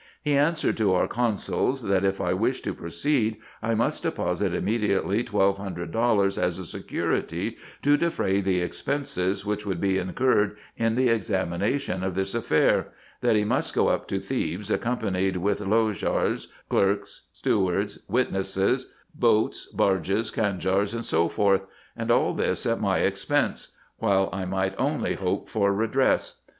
He 0.23 0.33
answered 0.35 0.77
to 0.77 0.95
our 0.95 1.07
consuls, 1.07 1.83
that 1.83 2.03
if 2.03 2.19
I 2.19 2.33
wished 2.33 2.63
to 2.63 2.73
proceed, 2.73 3.37
I 3.61 3.75
must 3.75 4.01
deposit 4.01 4.51
immediately 4.51 5.19
1200 5.21 5.91
dollars, 5.91 6.39
as 6.39 6.57
a 6.57 6.65
security 6.65 7.55
to 7.83 7.97
defray 7.97 8.41
the 8.41 8.61
expenses 8.61 9.45
which 9.45 9.63
would 9.63 9.79
be 9.79 9.99
incurred 9.99 10.57
in 10.75 10.95
the 10.95 11.09
examination 11.09 12.03
of 12.03 12.15
this 12.15 12.33
affair; 12.33 12.87
that 13.21 13.35
he 13.35 13.43
must 13.43 13.75
go 13.75 13.89
up 13.89 14.07
to 14.07 14.19
Thebes 14.19 14.71
accompanied 14.71 15.37
with 15.37 15.61
Lowjars, 15.61 16.47
clerks, 16.67 17.27
stewards, 17.31 17.99
witnesses, 18.07 18.91
beats, 19.19 19.67
barges, 19.67 20.31
canjars, 20.31 20.95
&c. 20.99 21.63
and 21.95 22.09
all 22.09 22.33
this 22.33 22.65
at 22.65 22.81
my 22.81 22.97
expense, 23.01 23.73
while 23.99 24.29
I 24.33 24.45
might 24.45 24.73
only 24.79 25.13
hope 25.13 25.47
for 25.47 25.71
redress. 25.71 26.41